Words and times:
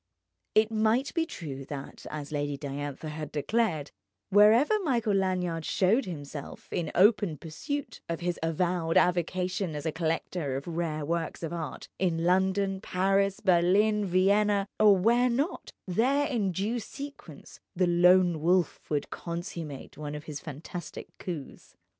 It 0.55 0.71
might 0.71 1.13
be 1.13 1.27
true 1.27 1.63
that, 1.65 2.07
as 2.09 2.31
Lady 2.31 2.57
Diantha 2.57 3.09
had 3.09 3.31
declared, 3.31 3.91
wherever 4.31 4.79
Michael 4.79 5.13
Lanyard 5.13 5.63
showed 5.63 6.05
himself 6.05 6.67
in 6.73 6.91
open 6.95 7.37
pursuit 7.37 8.01
of 8.09 8.19
his 8.19 8.39
avowed 8.41 8.97
avocation 8.97 9.75
as 9.75 9.85
a 9.85 9.91
collector 9.91 10.55
of 10.55 10.65
rare 10.67 11.05
works 11.05 11.43
of 11.43 11.53
art—in 11.53 12.23
London, 12.23 12.81
Paris, 12.81 13.41
Berlin, 13.41 14.03
Vienna, 14.03 14.65
or 14.79 14.97
where 14.97 15.29
not—there 15.29 16.25
in 16.25 16.51
due 16.51 16.79
sequence 16.79 17.59
the 17.75 17.85
Lone 17.85 18.41
Wolf 18.41 18.89
would 18.89 19.11
consummate 19.11 19.99
one 19.99 20.15
of 20.15 20.23
his 20.23 20.39
fantastic 20.39 21.15
coups. 21.19 21.75